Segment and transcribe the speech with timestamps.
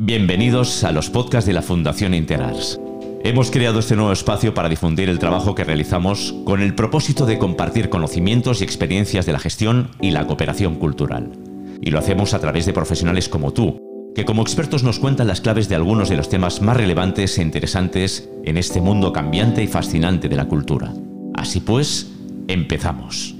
[0.00, 2.78] Bienvenidos a los podcasts de la Fundación Interars.
[3.24, 7.36] Hemos creado este nuevo espacio para difundir el trabajo que realizamos con el propósito de
[7.36, 11.32] compartir conocimientos y experiencias de la gestión y la cooperación cultural.
[11.80, 13.76] Y lo hacemos a través de profesionales como tú,
[14.14, 17.42] que como expertos nos cuentan las claves de algunos de los temas más relevantes e
[17.42, 20.94] interesantes en este mundo cambiante y fascinante de la cultura.
[21.34, 22.12] Así pues,
[22.46, 23.37] empezamos.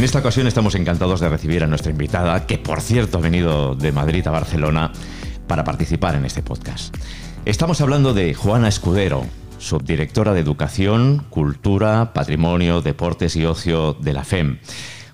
[0.00, 3.74] En esta ocasión estamos encantados de recibir a nuestra invitada, que por cierto ha venido
[3.74, 4.92] de Madrid a Barcelona
[5.46, 6.96] para participar en este podcast.
[7.44, 9.26] Estamos hablando de Juana Escudero,
[9.58, 14.60] subdirectora de Educación, Cultura, Patrimonio, Deportes y Ocio de la FEM.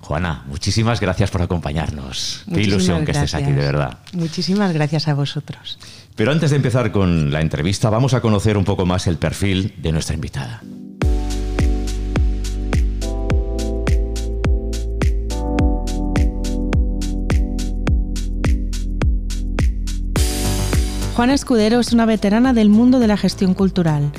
[0.02, 2.44] Juana, muchísimas gracias por acompañarnos.
[2.55, 3.98] Qué ilusión que estés aquí, de verdad.
[4.12, 5.80] Muchísimas gracias a vosotros.
[6.14, 9.74] Pero antes de empezar con la entrevista, vamos a conocer un poco más el perfil
[9.78, 10.62] de nuestra invitada.
[21.17, 24.12] Juana Escudero es una veterana del mundo de la gestión cultural,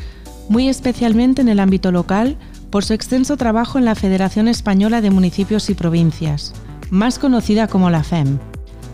[0.50, 2.38] muy especialmente en el ámbito local
[2.72, 6.56] por su extenso trabajo en la Federación Española de Municipios y Provincias,
[6.90, 8.40] más conocida como la FEM,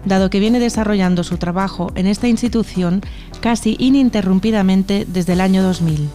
[0.04, 3.00] dado que viene desarrollando su trabajo en esta institución
[3.40, 6.10] casi ininterrumpidamente desde el año 2000.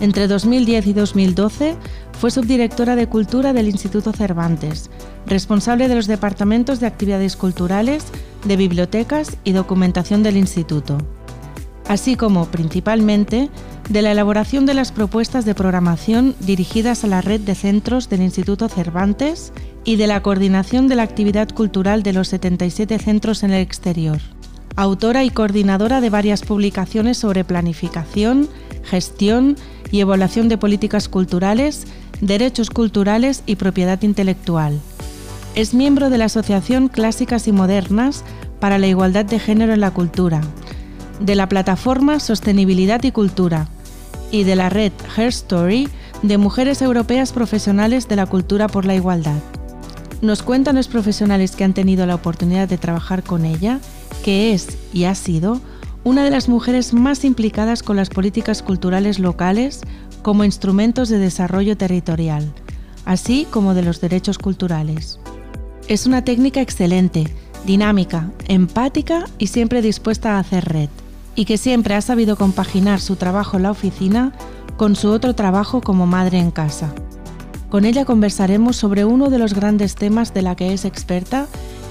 [0.00, 1.76] Entre 2010 y 2012
[2.18, 4.90] fue subdirectora de Cultura del Instituto Cervantes,
[5.26, 8.04] responsable de los departamentos de actividades culturales,
[8.44, 10.98] de bibliotecas y documentación del instituto,
[11.88, 13.50] así como, principalmente,
[13.88, 18.22] de la elaboración de las propuestas de programación dirigidas a la red de centros del
[18.22, 19.52] Instituto Cervantes
[19.84, 24.20] y de la coordinación de la actividad cultural de los 77 centros en el exterior.
[24.76, 28.48] Autora y coordinadora de varias publicaciones sobre planificación,
[28.84, 29.56] gestión
[29.90, 31.86] y evaluación de políticas culturales,
[32.20, 34.80] derechos culturales y propiedad intelectual.
[35.54, 38.24] Es miembro de la Asociación Clásicas y Modernas
[38.60, 40.40] para la Igualdad de Género en la Cultura,
[41.20, 43.68] de la plataforma Sostenibilidad y Cultura
[44.30, 45.88] y de la red Her Story
[46.22, 49.38] de Mujeres Europeas Profesionales de la Cultura por la Igualdad.
[50.22, 53.78] Nos cuentan los profesionales que han tenido la oportunidad de trabajar con ella
[54.24, 55.60] que es y ha sido
[56.04, 59.80] una de las mujeres más implicadas con las políticas culturales locales
[60.22, 62.52] como instrumentos de desarrollo territorial,
[63.06, 65.18] así como de los derechos culturales.
[65.88, 67.24] Es una técnica excelente,
[67.66, 70.90] dinámica, empática y siempre dispuesta a hacer red,
[71.34, 74.32] y que siempre ha sabido compaginar su trabajo en la oficina
[74.76, 76.94] con su otro trabajo como madre en casa.
[77.70, 81.46] Con ella conversaremos sobre uno de los grandes temas de la que es experta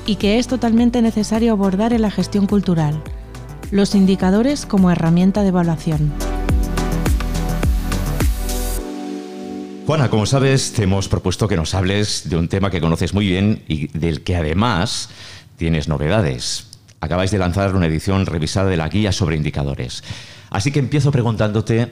[0.06, 3.02] y que es totalmente necesario abordar en la gestión cultural,
[3.72, 6.12] los indicadores como herramienta de evaluación.
[9.86, 13.28] Juana, como sabes, te hemos propuesto que nos hables de un tema que conoces muy
[13.28, 15.10] bien y del que además
[15.58, 16.68] tienes novedades.
[17.02, 20.04] Acabáis de lanzar una edición revisada de la guía sobre indicadores.
[20.50, 21.92] Así que empiezo preguntándote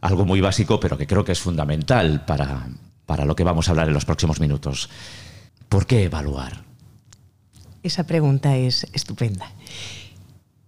[0.00, 2.68] algo muy básico, pero que creo que es fundamental para,
[3.04, 4.88] para lo que vamos a hablar en los próximos minutos.
[5.68, 6.64] ¿Por qué evaluar?
[7.82, 9.50] Esa pregunta es estupenda.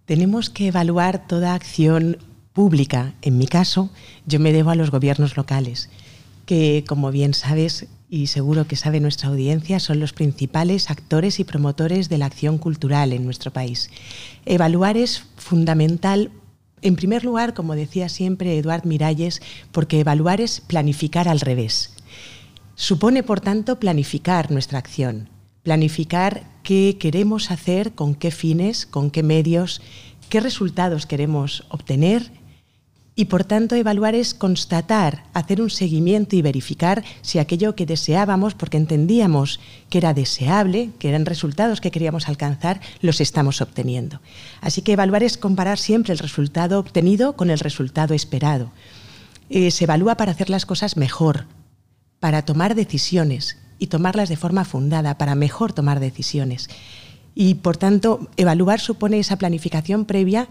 [0.06, 2.18] Tenemos que evaluar toda acción
[2.52, 3.14] pública.
[3.22, 3.90] En mi caso,
[4.24, 5.90] yo me debo a los gobiernos locales
[6.46, 11.44] que, como bien sabes y seguro que sabe nuestra audiencia, son los principales actores y
[11.44, 13.90] promotores de la acción cultural en nuestro país.
[14.44, 16.30] Evaluar es fundamental
[16.82, 19.42] en primer lugar, como decía siempre Eduard Miralles,
[19.72, 21.96] porque evaluar es planificar al revés.
[22.76, 25.30] Supone, por tanto, planificar nuestra acción,
[25.64, 29.80] planificar qué queremos hacer, con qué fines, con qué medios,
[30.28, 32.32] qué resultados queremos obtener
[33.14, 38.54] y por tanto evaluar es constatar, hacer un seguimiento y verificar si aquello que deseábamos,
[38.54, 39.60] porque entendíamos
[39.90, 44.20] que era deseable, que eran resultados que queríamos alcanzar, los estamos obteniendo.
[44.60, 48.72] Así que evaluar es comparar siempre el resultado obtenido con el resultado esperado.
[49.50, 51.46] Eh, se evalúa para hacer las cosas mejor,
[52.18, 56.68] para tomar decisiones y tomarlas de forma fundada, para mejor tomar decisiones.
[57.34, 60.48] Y por tanto, evaluar supone esa planificación previa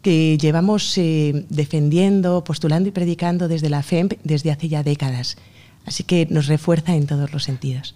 [0.00, 5.36] que llevamos eh, defendiendo, postulando y predicando desde la FEM desde hace ya décadas.
[5.86, 7.94] Así que nos refuerza en todos los sentidos.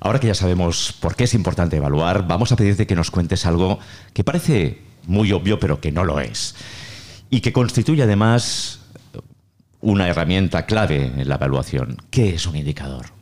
[0.00, 3.46] Ahora que ya sabemos por qué es importante evaluar, vamos a pedirte que nos cuentes
[3.46, 3.78] algo
[4.12, 6.54] que parece muy obvio, pero que no lo es.
[7.30, 8.80] Y que constituye además
[9.80, 11.96] una herramienta clave en la evaluación.
[12.10, 13.15] ¿Qué es un indicador?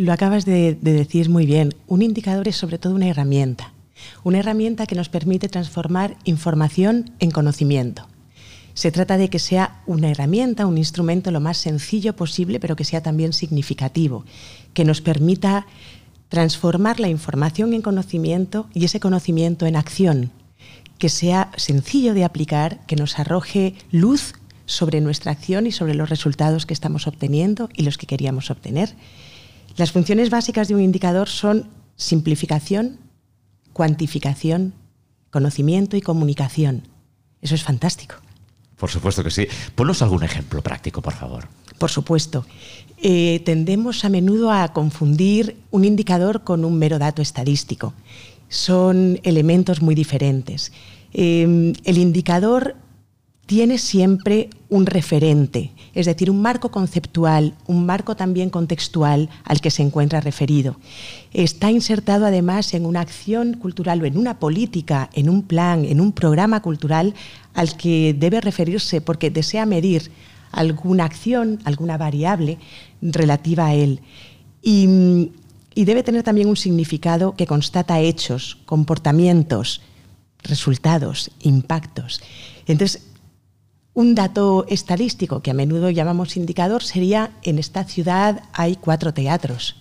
[0.00, 1.74] Lo acabas de decir muy bien.
[1.86, 3.72] Un indicador es sobre todo una herramienta
[4.24, 8.06] una herramienta que nos permite transformar información en conocimiento.
[8.74, 12.84] Se trata de que sea una herramienta, un instrumento lo más sencillo posible, pero que
[12.84, 14.24] sea también significativo,
[14.74, 15.66] que nos permita
[16.28, 20.30] transformar la información en conocimiento y ese conocimiento en acción,
[20.98, 24.34] que sea sencillo de aplicar, que nos arroje luz
[24.66, 28.94] sobre nuestra acción y sobre los resultados que estamos obteniendo y los que queríamos obtener.
[29.76, 32.98] Las funciones básicas de un indicador son simplificación,
[33.72, 34.74] cuantificación,
[35.30, 36.82] conocimiento y comunicación.
[37.40, 38.16] Eso es fantástico.
[38.76, 39.46] Por supuesto que sí.
[39.74, 41.48] Ponnos algún ejemplo práctico, por favor.
[41.78, 42.46] Por supuesto.
[43.02, 47.94] Eh, tendemos a menudo a confundir un indicador con un mero dato estadístico.
[48.48, 50.72] Son elementos muy diferentes.
[51.12, 52.76] Eh, el indicador
[53.50, 59.72] tiene siempre un referente, es decir, un marco conceptual, un marco también contextual al que
[59.72, 60.76] se encuentra referido.
[61.32, 66.00] Está insertado además en una acción cultural o en una política, en un plan, en
[66.00, 67.12] un programa cultural
[67.52, 70.12] al que debe referirse porque desea medir
[70.52, 72.58] alguna acción, alguna variable
[73.02, 74.00] relativa a él.
[74.62, 75.32] Y,
[75.74, 79.80] y debe tener también un significado que constata hechos, comportamientos,
[80.44, 82.22] resultados, impactos.
[82.68, 83.09] Entonces,
[83.94, 89.76] un dato estadístico que a menudo llamamos indicador sería en esta ciudad hay cuatro teatros.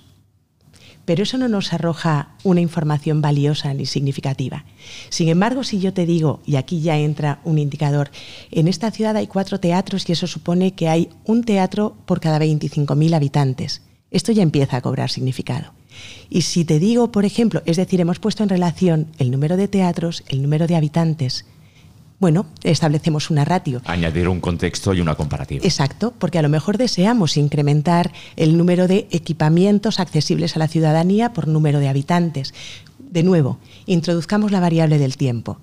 [1.06, 4.66] Pero eso no nos arroja una información valiosa ni significativa.
[5.10, 8.12] Sin embargo, si yo te digo, y aquí ya entra un indicador,
[8.52, 12.40] en esta ciudad hay cuatro teatros y eso supone que hay un teatro por cada
[12.40, 13.82] 25.000 habitantes.
[14.12, 15.74] Esto ya empieza a cobrar significado.
[16.30, 19.68] Y si te digo, por ejemplo, es decir, hemos puesto en relación el número de
[19.68, 21.46] teatros, el número de habitantes,
[22.20, 23.82] bueno, establecemos una ratio.
[23.86, 25.64] Añadir un contexto y una comparativa.
[25.66, 31.32] Exacto, porque a lo mejor deseamos incrementar el número de equipamientos accesibles a la ciudadanía
[31.32, 32.54] por número de habitantes.
[33.00, 35.60] De nuevo, introduzcamos la variable del tiempo.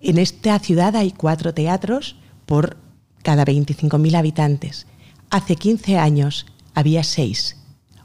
[0.00, 2.16] En esta ciudad hay cuatro teatros
[2.46, 2.76] por
[3.22, 4.86] cada 25.000 habitantes.
[5.30, 7.56] Hace 15 años había seis,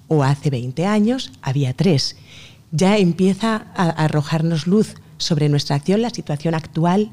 [0.08, 2.18] o hace 20 años había tres.
[2.72, 7.12] Ya empieza a arrojarnos luz sobre nuestra acción, la situación actual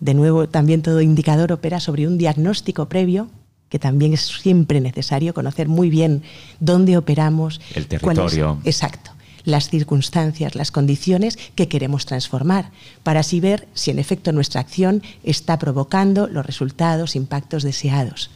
[0.00, 3.28] de nuevo, también todo indicador opera sobre un diagnóstico previo,
[3.68, 6.22] que también es siempre necesario conocer muy bien
[6.60, 7.60] dónde operamos.
[7.74, 8.58] El territorio.
[8.64, 9.10] exacto.
[9.44, 12.72] Las circunstancias, las condiciones que queremos transformar,
[13.04, 18.30] para así ver si en efecto nuestra acción está provocando los resultados, impactos deseados.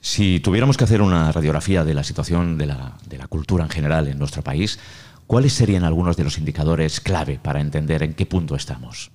[0.00, 3.70] Si tuviéramos que hacer una radiografía de la situación de la, de la cultura en
[3.70, 4.78] general en nuestro país,
[5.26, 9.10] ¿cuáles serían algunos de los indicadores clave para entender en qué punto estamos?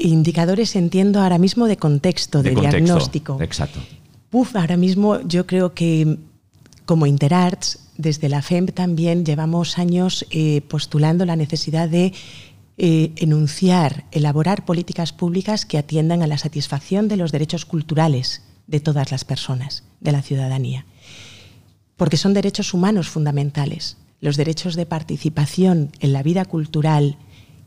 [0.00, 3.38] Indicadores entiendo ahora mismo de contexto, de, diagnóstico.
[3.40, 3.80] Exacto.
[4.32, 6.18] Uf, ahora mismo yo creo que
[6.86, 12.12] como Interarts, desde la FEM también llevamos años eh, postulando la necesidad de
[12.78, 18.80] eh, enunciar, elaborar políticas públicas que atiendan a la satisfacción de los derechos culturales de
[18.80, 20.86] todas las personas, de la ciudadanía.
[21.96, 23.98] Porque son derechos humanos fundamentales.
[24.20, 27.18] Los derechos de participación en la vida cultural,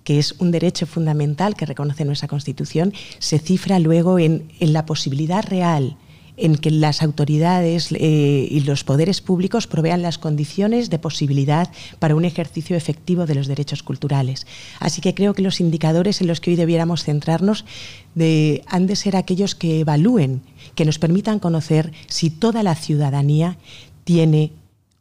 [0.03, 5.44] que es un derecho fundamental que reconoce nuestra Constitución, se cifra luego en, la posibilidad
[5.44, 5.97] real
[6.35, 11.69] en que las autoridades eh, y los poderes públicos provean las condiciones de posibilidad
[12.00, 14.47] para un ejercicio efectivo de los derechos culturales.
[14.79, 17.65] Así que creo que los indicadores en los que hoy debiéramos centrarnos
[18.65, 20.41] han de ser aquellos que evalúen,
[20.73, 23.57] que nos permitan conocer si toda la ciudadanía
[24.03, 24.53] tiene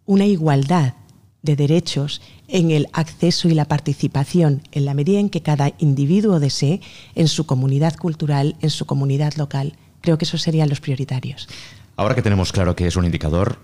[0.05, 0.95] una igualdad
[1.43, 6.41] de derechos en el acceso y la participación en la medida en que cada individuo
[6.41, 6.81] desee
[7.15, 9.75] en su comunidad cultural, en su comunidad local.
[10.01, 11.49] Creo que esos serían los prioritarios.
[11.97, 13.59] Ahora que tenemos claro que es un indicador,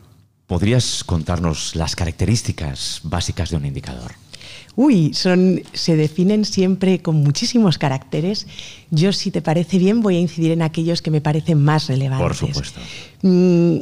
[0.46, 4.12] ¿podrías contarnos las características básicas de un indicador?
[4.76, 8.46] Uy, son, se definen siempre con muchísimos caracteres.
[8.90, 12.26] Yo, si te parece bien, voy a incidir en aquellos que me parecen más relevantes.
[12.26, 12.80] Por supuesto.
[13.22, 13.78] Mm,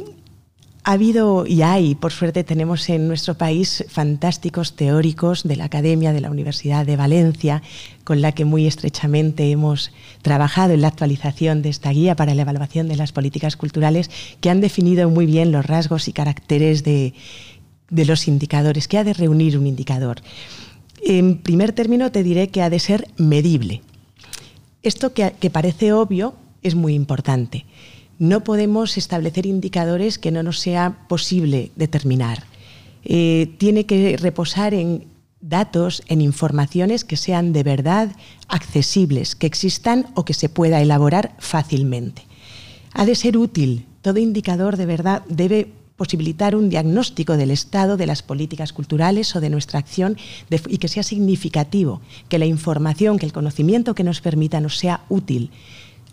[0.87, 6.13] ha habido y hay, por suerte tenemos en nuestro país fantásticos teóricos de la Academia
[6.13, 7.61] de la Universidad de Valencia,
[8.05, 9.91] con la que muy estrechamente hemos
[10.21, 14.49] trabajado en la actualización de esta guía para la evaluación de las políticas culturales, que
[14.49, 17.13] han definido muy bien los rasgos y caracteres de,
[17.89, 20.21] los indicadores, que ha de reunir un indicador.
[21.03, 23.81] En primer término te diré que ha de ser medible.
[24.83, 27.65] Esto que parece obvio es muy importante
[28.19, 32.43] no podemos establecer indicadores que no nos sea posible determinar.
[33.03, 35.05] Eh, tiene que reposar en
[35.39, 38.15] datos, en informaciones que sean de verdad
[38.47, 42.23] accesibles, que existan o que se pueda elaborar fácilmente.
[42.93, 43.85] Ha de ser útil.
[44.01, 49.41] Todo indicador de verdad debe posibilitar un diagnóstico del estado de las políticas culturales o
[49.41, 50.17] de nuestra acción
[50.67, 55.01] y que sea significativo, que la información, que el conocimiento que nos permita nos sea
[55.09, 55.51] útil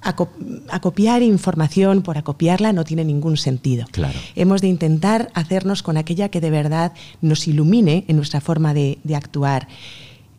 [0.04, 3.86] acopiar información por acopiarla no tiene ningún sentido.
[3.90, 4.18] Claro.
[4.34, 8.98] Hemos de intentar hacernos con aquella que de verdad nos ilumine en nuestra forma de,
[9.04, 9.68] de actuar.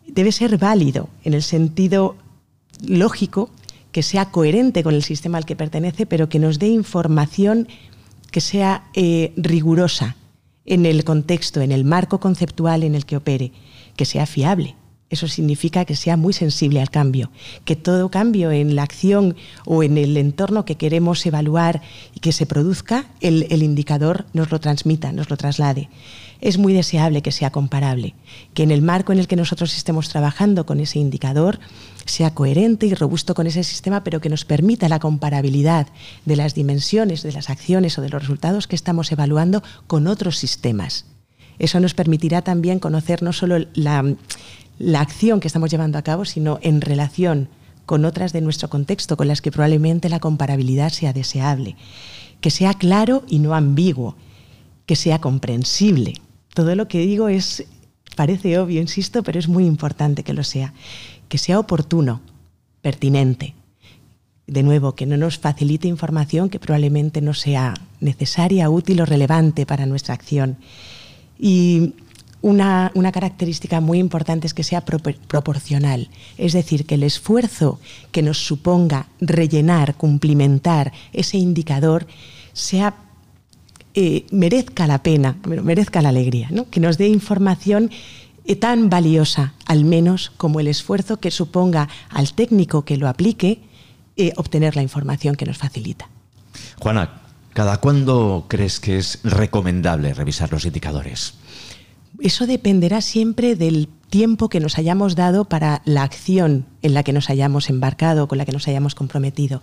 [0.08, 2.16] Debe ser válido en el sentido
[2.86, 3.50] lógico,
[3.92, 7.68] que sea coherente con el sistema al que pertenece, pero que nos dé información
[8.32, 10.18] que sea eh, rigurosa
[10.66, 13.54] en el contexto, en el marco conceptual en el que opere,
[13.96, 14.76] que sea fiable.
[15.10, 17.32] Eso significa que sea muy sensible al cambio,
[17.64, 19.36] que todo cambio en la acción
[19.66, 21.82] o en el entorno que queremos evaluar
[22.14, 25.90] y que se produzca, el, el indicador nos lo transmita, nos lo traslade
[26.42, 28.14] es muy deseable que sea comparable,
[28.54, 31.60] que en el marco en el que nosotros estemos trabajando con ese indicador
[32.06, 35.88] sea coherente y robusto con ese sistema, pero que nos permita la comparabilidad
[36.26, 40.38] de las dimensiones, de las acciones o de los resultados que estamos evaluando con otros
[40.38, 41.06] sistemas.
[41.60, 44.16] Eso nos permitirá también conocer no solo la,
[44.78, 47.50] la acción que estamos llevando a cabo, sino en relación
[47.86, 51.76] con otras de nuestro contexto, con las que probablemente la comparabilidad sea deseable.
[52.42, 54.16] Que sea claro y no ambiguo,
[54.86, 56.16] que sea comprensible.
[56.54, 57.66] Todo lo que digo es
[58.16, 60.74] parece obvio, insisto, pero es muy importante que lo sea.
[61.30, 62.22] Que sea oportuno,
[62.82, 63.56] pertinente.
[64.48, 69.66] De nuevo, que no nos facilite información que probablemente no sea necesaria, útil o relevante
[69.66, 70.58] para nuestra acción.
[71.40, 71.94] Y
[72.42, 77.80] una, una, característica muy importante es que sea proporcional, es decir, que el esfuerzo
[78.12, 82.06] que nos suponga rellenar, cumplimentar ese indicador
[82.54, 82.96] sea
[83.98, 86.70] eh, merezca la pena, merezca la alegría, ¿no?
[86.70, 87.90] que nos dé información
[88.44, 93.62] eh, tan valiosa, al menos como el esfuerzo que suponga al técnico que lo aplique
[94.18, 96.10] eh, obtener la información que nos facilita.
[96.78, 97.22] Juana,
[97.56, 101.36] ¿cada cuándo crees que es recomendable revisar los indicadores?
[102.20, 107.14] Eso dependerá siempre del tiempo que nos hayamos dado para la acción en la que
[107.14, 109.62] nos hayamos embarcado, con la que nos hayamos comprometido.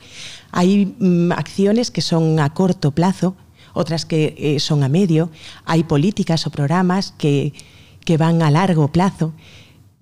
[0.53, 3.37] Hay mm, acciones que son a corto plazo,
[3.75, 5.31] otras que eh, son a medio,
[5.67, 7.53] hay políticas o programas que,
[8.07, 9.35] que van a largo plazo.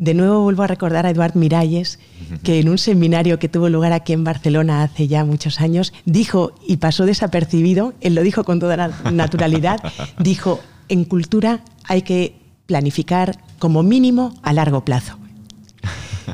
[0.00, 1.98] De nuevo vuelvo a recordar a Eduard Miralles,
[2.42, 6.54] que en un seminario que tuvo lugar aquí en Barcelona hace ya muchos años, dijo,
[6.66, 9.78] y pasó desapercibido, él lo dijo con toda naturalidad,
[10.18, 15.18] dijo, en cultura hay que planificar como mínimo a largo plazo.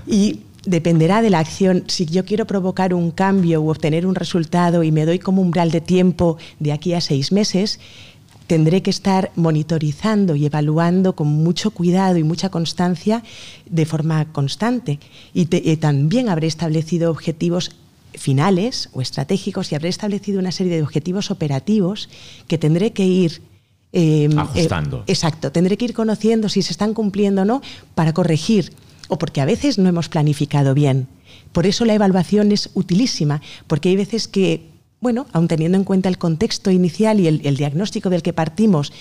[0.07, 1.83] Y dependerá de la acción.
[1.89, 5.73] Si yo quiero provocar un cambio u obtener un resultado y me doy como umbral
[5.73, 7.81] de tiempo de aquí a seis meses,
[8.47, 13.23] tendré que estar monitorizando y evaluando con mucho cuidado y mucha constancia
[13.69, 14.99] de forma constante.
[15.35, 17.73] Y, también habré establecido objetivos
[18.15, 22.09] finales o estratégicos y habré establecido una serie de objetivos operativos
[22.49, 23.43] que tendré que ir
[23.93, 25.05] eh, ajustando.
[25.07, 27.63] exacto, tendré que ir conociendo si se están cumpliendo o no
[27.95, 28.73] para corregir
[29.09, 31.09] o porque a veces no hemos planificado bien.
[31.53, 34.67] Por eso la evaluación es utilísima, porque hay veces que,
[35.07, 38.93] bueno, aun teniendo en cuenta el contexto inicial y el, diagnóstico del que partimos,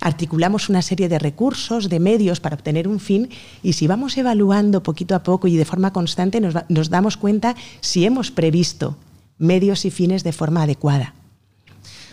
[0.00, 3.30] articulamos una serie de recursos, de medios para obtener un fin
[3.62, 7.54] y si vamos evaluando poquito a poco y de forma constante nos, nos damos cuenta
[7.80, 8.96] si hemos previsto
[9.38, 11.14] medios y fines de forma adecuada.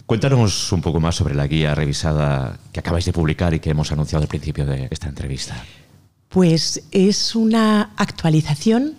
[0.05, 3.91] Cuéntanos un poco más sobre la guía revisada que acabáis de publicar y que hemos
[3.91, 5.55] anunciado al principio de esta entrevista.
[6.27, 8.93] Pues es una actualización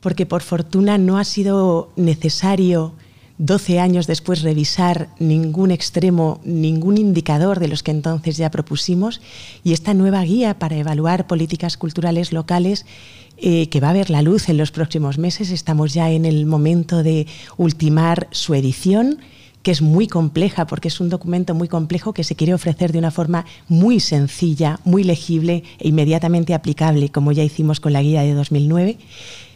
[0.00, 2.94] porque por fortuna no ha sido necesario
[3.38, 9.20] 12 años después revisar ningún extremo, ningún indicador de los que entonces ya propusimos
[9.62, 12.86] y esta nueva guía para evaluar políticas culturales locales
[13.38, 15.50] eh, que va a ver la luz en los próximos meses.
[15.50, 17.26] Estamos ya en el momento de
[17.58, 19.18] ultimar su edición
[19.62, 23.00] que es muy compleja, porque es un documento muy complejo que se quiere ofrecer de
[23.00, 28.22] una forma muy sencilla, muy legible e inmediatamente aplicable, como ya hicimos con la guía
[28.22, 28.96] de 2009.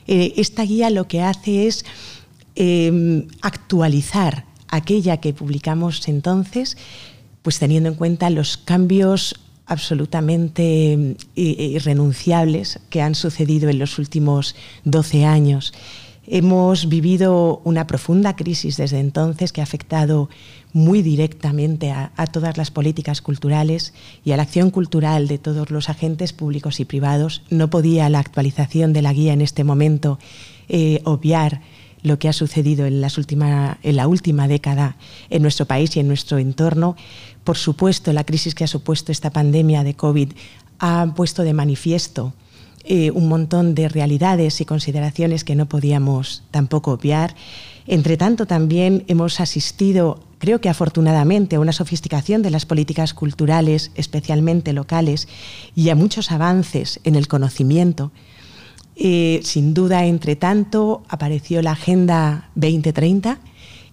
[0.08, 1.84] Eh, esta guía lo que hace es
[2.60, 6.76] em, actualizar aquella que publicamos entonces,
[7.42, 14.56] pues teniendo en cuenta los cambios absolutamente em, irrenunciables que han sucedido en los últimos
[14.84, 15.72] 12 años.
[16.26, 20.28] Hemos vivido una profunda crisis desde entonces que ha afectado
[20.72, 25.88] muy directamente a, todas las políticas culturales y a la acción cultural de todos los
[25.88, 27.42] agentes públicos y privados.
[27.50, 30.18] No podía la actualización de la guía en este momento
[30.68, 31.62] eh, obviar
[32.02, 34.96] lo que ha sucedido en, las en la última década
[35.28, 36.96] en nuestro país y en nuestro entorno.
[37.44, 40.32] Por supuesto, la crisis que ha supuesto esta pandemia de COVID
[40.78, 42.32] ha puesto de manifiesto
[42.84, 47.36] eh, un montón de realidades y consideraciones que no podíamos tampoco obviar.
[47.86, 53.90] Entre tanto, también hemos asistido, creo que afortunadamente, a una sofisticación de las políticas culturales,
[53.96, 55.28] especialmente locales,
[55.74, 58.12] y a muchos avances en el conocimiento.
[59.02, 63.38] Eh, sin duda, entre tanto, apareció la Agenda 2030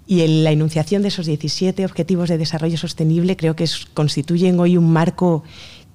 [0.05, 4.75] y en la enunciación de esos 17 Objetivos de Desarrollo Sostenible creo que constituyen hoy
[4.75, 5.45] un marco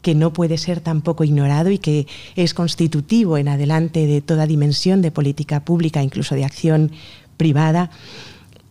[0.01, 5.03] que no puede ser tampoco ignorado y que es constitutivo en adelante de toda dimensión
[5.03, 6.91] de política pública, incluso de acción
[7.37, 7.91] privada.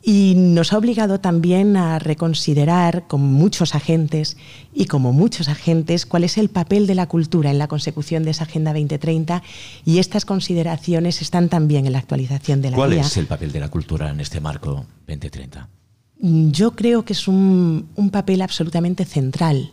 [0.03, 4.35] Y nos ha obligado también a reconsiderar con muchos agentes
[4.73, 8.31] y como muchos agentes cuál es el papel de la cultura en la consecución de
[8.31, 9.43] esa Agenda 2030
[9.85, 13.59] y estas consideraciones están también en la actualización de la ¿Cuál es el papel de
[13.59, 15.69] la cultura en este marco 2030?
[16.17, 19.71] Yo creo que es un, un papel absolutamente central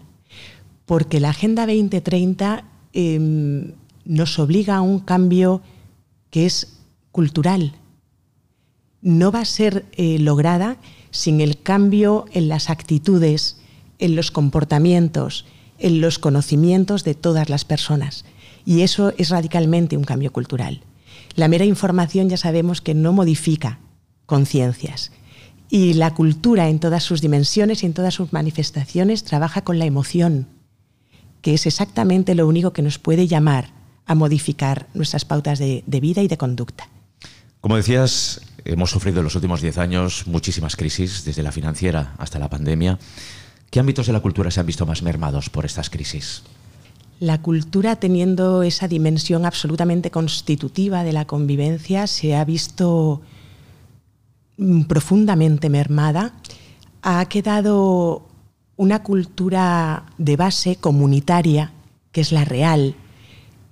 [0.89, 3.73] porque la Agenda 2030 em,
[4.07, 5.61] nos obliga a un cambio
[6.31, 6.79] que es
[7.13, 7.75] cultural.
[9.01, 10.77] No va a ser eh, lograda
[11.11, 13.57] sin el cambio en las actitudes,
[13.99, 15.47] en los comportamientos,
[15.79, 18.25] en los conocimientos de todas las personas.
[18.65, 20.83] Y eso es radicalmente un cambio cultural.
[21.35, 23.79] La mera información ya sabemos que no modifica
[24.27, 25.13] conciencias.
[25.71, 29.85] Y la cultura en todas sus dimensiones y en todas sus manifestaciones trabaja con la
[29.85, 30.49] emoción,
[31.43, 33.73] que es exactamente lo único que nos puede llamar
[34.07, 36.89] a modificar nuestras pautas de, vida y de conducta.
[37.61, 42.39] Como decías, hemos sufrido en los últimos diez años muchísimas crisis, desde la financiera hasta
[42.39, 42.99] la pandemia.
[43.71, 46.43] ¿Qué ámbitos de la cultura se han visto más mermados por estas crisis?
[47.19, 53.23] La cultura, teniendo esa dimensión absolutamente constitutiva de la convivencia, se ha visto
[54.59, 56.35] mm, profundamente mermada.
[57.03, 58.29] Ha quedado
[58.77, 61.73] una cultura de base comunitaria,
[62.13, 62.95] que es la real,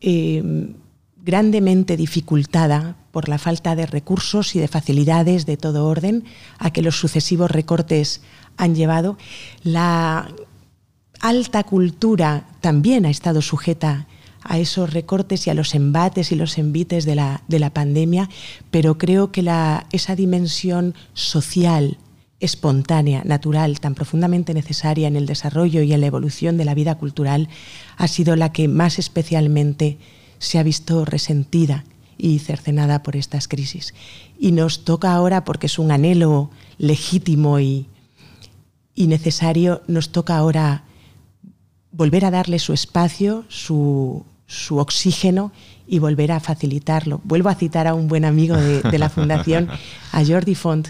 [0.00, 0.74] eh,
[1.22, 6.24] grandemente dificultada por la falta de recursos y de facilidades de todo orden
[6.58, 8.20] a que los sucesivos recortes
[8.58, 9.16] han llevado.
[9.62, 10.28] La
[11.20, 14.06] alta cultura también ha estado sujeta
[14.42, 18.28] a esos recortes y a los embates y los envites de la, de la pandemia,
[18.70, 19.50] pero creo que
[19.92, 21.96] esa dimensión social,
[22.38, 26.96] espontánea, natural, tan profundamente necesaria en el desarrollo y en la evolución de la vida
[26.96, 27.48] cultural,
[27.96, 29.96] ha sido la que más especialmente
[30.38, 31.84] se ha visto resentida
[32.18, 33.94] y cercenada por estas crisis.
[34.38, 37.88] Y nos toca ahora, porque es un anhelo legítimo y,
[38.96, 40.84] necesario, nos toca ahora
[41.92, 44.24] volver a darle su espacio, su,
[44.70, 45.52] oxígeno
[45.86, 47.20] y volver a facilitarlo.
[47.24, 49.68] Vuelvo a citar a un buen amigo de, de la Fundación,
[50.12, 50.88] a Jordi Font,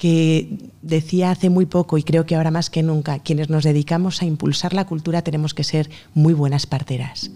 [0.00, 0.48] que
[0.80, 4.24] decía hace muy poco y creo que ahora más que nunca, quienes nos dedicamos a
[4.24, 7.30] impulsar la cultura tenemos que ser muy buenas parteras.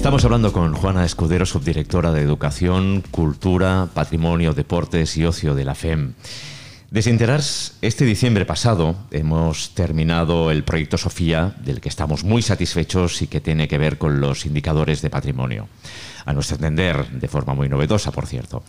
[0.00, 5.74] Estamos hablando con Juana Escudero, subdirectora de Educación, Cultura, Patrimonio, Deportes y Ocio de la
[5.74, 6.14] FEM.
[6.90, 13.26] Desinterars, este diciembre pasado hemos terminado el proyecto Sofía, del que estamos muy satisfechos y
[13.26, 15.68] que tiene que ver con los indicadores de patrimonio.
[16.24, 18.64] A nuestro entender, de forma muy novedosa, por cierto.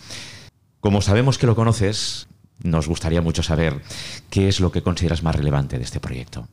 [0.82, 2.28] Como sabemos que lo conoces,
[2.62, 3.82] nos gustaría mucho saber
[4.30, 6.50] qué es lo que consideras más relevante de este proyecto.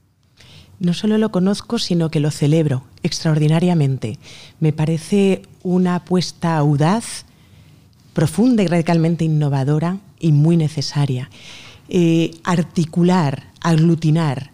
[0.80, 4.18] No solo lo conozco, sino que lo celebro extraordinariamente.
[4.60, 7.24] Me parece una apuesta audaz,
[8.12, 11.30] profunda y radicalmente innovadora y muy necesaria.
[11.88, 14.50] Eh, articular, aglutinar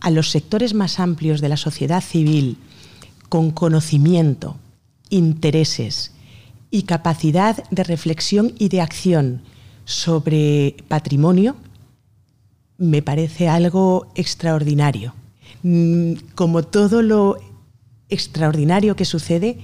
[0.00, 2.58] a los sectores más amplios de la sociedad civil
[3.28, 4.56] con conocimiento,
[5.10, 6.12] intereses
[6.70, 9.42] y capacidad de reflexión y de acción
[9.84, 11.56] sobre patrimonio
[12.78, 15.14] me parece algo extraordinario.
[15.62, 17.38] Mm, como todo lo
[18.08, 19.58] extraordinario que sucede,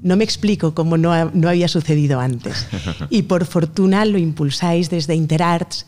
[0.00, 2.66] no me explico cómo no, había sucedido antes.
[3.10, 5.86] Y por fortuna lo impulsáis desde Interarts,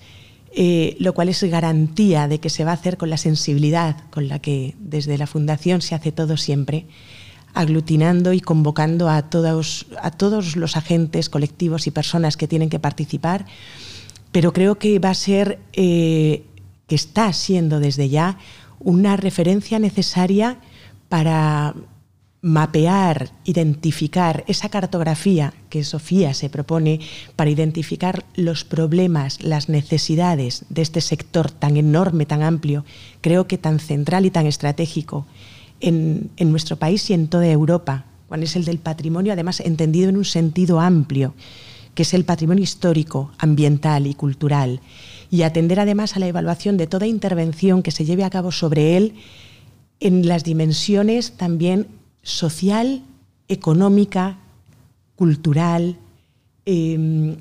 [0.54, 4.28] eh, lo cual es garantía de que se va a hacer con la sensibilidad con
[4.28, 6.86] la que desde la Fundación se hace todo siempre,
[7.54, 12.78] aglutinando y convocando a todos, a todos los agentes, colectivos y personas que tienen que
[12.78, 13.46] participar,
[14.32, 16.44] pero creo que va a ser, eh,
[16.86, 18.38] que está siendo desde ya,
[18.80, 20.58] una referencia necesaria
[21.08, 21.74] para
[22.40, 27.00] mapear, identificar esa cartografía que Sofía se propone
[27.34, 32.84] para identificar los problemas, las necesidades de este sector tan enorme, tan amplio,
[33.20, 35.26] creo que tan central y tan estratégico
[35.80, 40.16] en, nuestro país y en toda Europa, cuál es el del patrimonio, además entendido en
[40.16, 41.34] un sentido amplio,
[41.94, 44.80] que es el patrimonio histórico, ambiental y cultural,
[45.30, 48.96] y atender además a la evaluación de toda intervención que se lleve a cabo sobre
[48.96, 49.14] él
[50.00, 51.86] en las dimensiones también
[52.22, 53.02] social,
[53.48, 54.38] económica,
[55.16, 55.96] cultural,
[56.64, 57.36] em,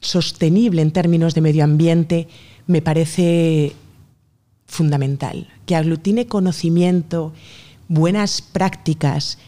[0.00, 2.28] sostenible en términos de medio ambiente,
[2.66, 3.72] me parece
[4.66, 5.48] fundamental.
[5.64, 7.32] Que aglutine conocimiento,
[7.88, 9.38] buenas prácticas,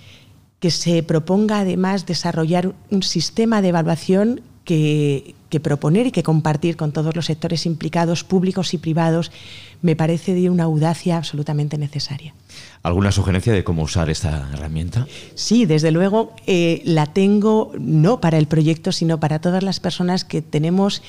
[0.61, 6.93] que se proponga además desarrollar un sistema de evaluación que, proponer y que compartir con
[6.93, 9.33] todos los sectores implicados, públicos y privados,
[9.81, 12.35] me parece de una audacia absolutamente necesaria.
[12.83, 15.07] ¿Alguna sugerencia de cómo usar esta herramienta?
[15.35, 20.25] Sí, desde luego eh, la tengo no para el proyecto, sino para todas las personas
[20.25, 21.03] que tenemos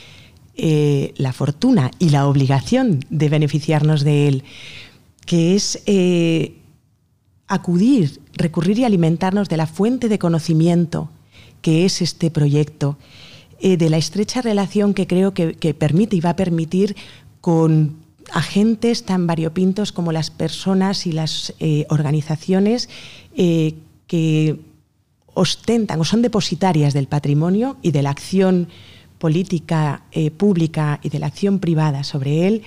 [0.56, 4.43] eh, la fortuna y la obligación de beneficiarnos de él,
[5.25, 6.56] que es eh,
[7.47, 11.10] acudir, recurrir y alimentarnos de la fuente de conocimiento
[11.62, 12.97] que es este proyecto,
[13.61, 16.95] eh, de la estrecha relación que creo que, permite y va a permitir
[17.41, 17.97] con
[18.31, 22.87] agentes tan variopintos como las personas y las eh, organizaciones
[23.35, 23.75] eh,
[24.07, 24.61] que
[25.33, 28.69] ostentan o son depositarias del patrimonio y de la acción
[29.17, 30.03] política
[30.37, 32.63] pública y de la acción privada sobre él,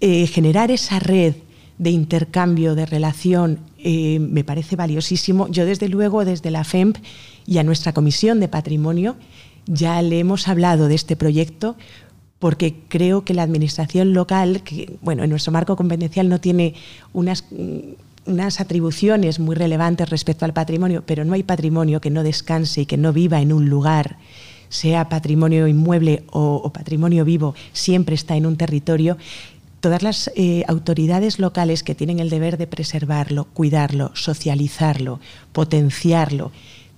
[0.00, 1.36] generar esa red
[1.78, 5.48] de intercambio, de relación, me parece valiosísimo.
[5.48, 6.98] Yo, desde luego, desde la FEMP
[7.46, 9.16] y a nuestra Comisión de Patrimonio,
[9.66, 11.76] ya le hemos hablado de este proyecto
[12.38, 16.74] porque creo que la administración local, que bueno, en nuestro marco competencial no tiene
[17.14, 17.46] unas,
[18.26, 22.86] unas atribuciones muy relevantes respecto al patrimonio, pero no hay patrimonio que no descanse y
[22.86, 24.18] que no viva en un lugar,
[24.68, 29.16] sea patrimonio inmueble o, o patrimonio vivo, siempre está en un territorio.
[29.80, 35.20] Todas las eh, autoridades locales que tienen el deber de preservarlo, cuidarlo, socializarlo,
[35.52, 36.52] potenciarlo,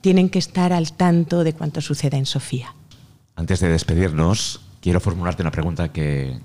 [0.06, 2.72] tienen que estar al tanto de cuanto suceda en Sofía.
[3.34, 6.38] Antes de despedirnos, quiero formularte una pregunta que,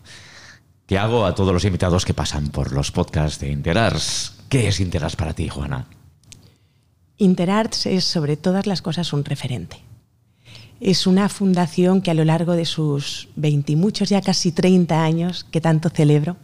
[0.88, 4.39] que hago a todos los invitados que pasan por los podcasts de Interarts.
[4.50, 5.86] ¿Qué es Interarts para ti, Juana?
[7.19, 9.78] Interarts es sobre todas las cosas un referente.
[10.80, 15.04] Es una fundación que a lo largo de sus 20 y muchos, ya casi 30
[15.04, 16.36] años que tanto celebro,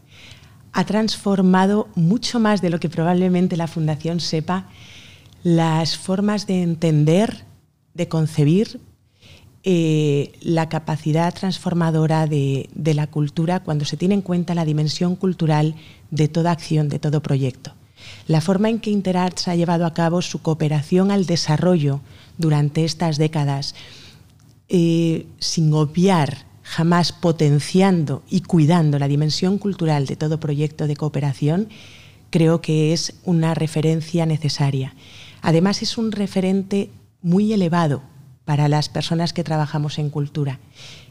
[0.71, 4.67] ha transformado mucho más de lo que probablemente la fundación sepa
[5.47, 7.45] las formas de entender,
[7.93, 8.81] de concebir
[9.63, 15.75] eh, la capacidad transformadora de, la cultura cuando se tiene en cuenta la dimensión cultural
[16.11, 17.71] de toda acción, de todo proyecto.
[18.27, 22.01] La forma en que Interarts ha llevado a cabo su cooperación al desarrollo
[22.37, 23.73] durante estas décadas,
[24.67, 31.69] eh, sin obviar, jamás potenciando y cuidando la dimensión cultural de todo proyecto de cooperación,
[32.31, 34.93] creo que es una referencia necesaria.
[35.41, 36.89] Además, es un referente
[37.21, 38.01] muy elevado
[38.47, 40.59] para las personas que trabajamos en cultura.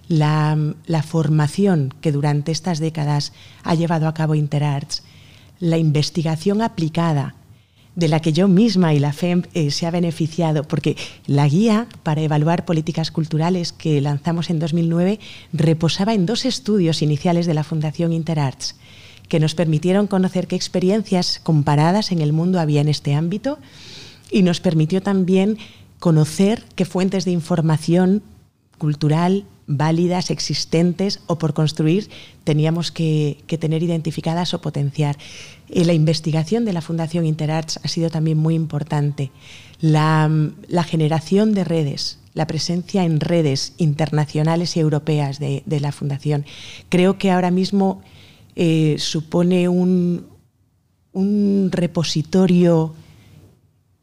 [0.08, 0.56] La,
[1.06, 5.02] formación que durante estas décadas ha llevado a cabo Interarts,
[5.60, 7.34] la investigación aplicada
[7.94, 11.88] de la que yo misma y la FEM eh, se ha beneficiado, porque la guía
[12.02, 15.20] para evaluar políticas culturales que lanzamos en 2009
[15.52, 18.76] reposaba en dos estudios iniciales de la Fundación Interarts,
[19.28, 23.58] que nos permitieron conocer qué experiencias comparadas en el mundo había en este ámbito
[24.36, 25.56] y nos permitió también
[25.98, 28.22] conocer qué fuentes de información
[28.76, 32.10] cultural válidas, existentes o por construir
[32.44, 35.16] teníamos que, tener identificadas o potenciar.
[35.70, 39.32] Eh, la investigación de la Fundación Interarts ha sido también muy importante.
[39.80, 40.30] La,
[40.86, 46.44] generación de redes, la presencia en redes internacionales y europeas de, la Fundación,
[46.90, 48.02] creo que ahora mismo
[48.54, 50.26] eh, supone un,
[51.14, 52.94] un repositorio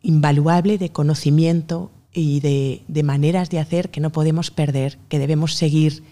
[0.04, 6.04] invaluable de conocimiento y de, maneras de hacer que no podemos perder, que debemos seguir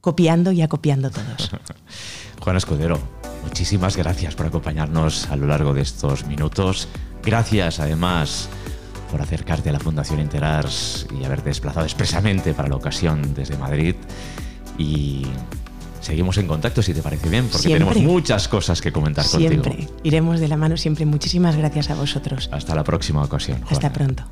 [0.00, 1.50] copiando y acopiando todos.
[2.40, 2.98] Juan Escudero,
[3.44, 6.88] muchísimas gracias por acompañarnos a lo largo de estos minutos.
[7.22, 8.48] Gracias además
[9.10, 13.94] por acercarte a la Fundación Interars y haberte desplazado expresamente para la ocasión desde Madrid.
[14.76, 15.26] Y
[16.04, 19.64] seguimos en contacto si te parece bien, porque tenemos muchas cosas que comentar contigo.
[19.64, 21.06] Siempre, iremos de la mano siempre.
[21.06, 22.48] Muchísimas gracias a vosotros.
[22.52, 23.62] Hasta la próxima ocasión.
[23.68, 24.24] Hasta pronto.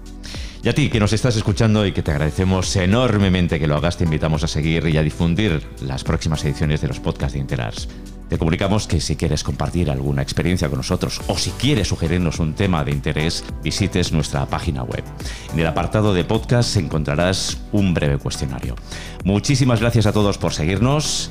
[0.63, 3.97] Y a ti que nos estás escuchando y que te agradecemos enormemente que lo hagas,
[3.97, 7.89] te invitamos a seguir y a difundir las próximas ediciones de los podcasts de Interars.
[8.29, 12.55] Te comunicamos que si quieres compartir alguna experiencia con nosotros o si quieres sugerirnos un
[12.55, 15.05] tema de interés, visites nuestra página web.
[15.53, 18.77] En el apartado de podcast encontrarás un breve cuestionario.
[19.25, 21.31] Muchísimas gracias a todos por seguirnos